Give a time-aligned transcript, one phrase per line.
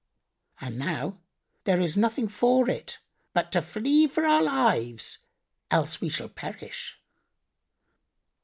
[0.59, 1.19] And now
[1.65, 2.97] there is nothing for it
[3.33, 5.19] but to flee for our lives,
[5.69, 6.97] else shall we perish."